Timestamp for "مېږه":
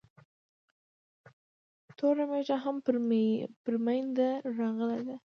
2.31-2.57